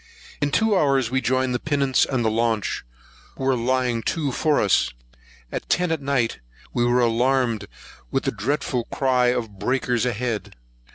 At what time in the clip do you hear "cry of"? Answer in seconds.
8.85-9.59